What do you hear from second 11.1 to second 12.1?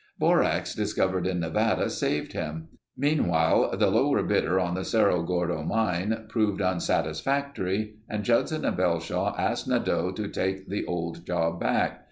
job back.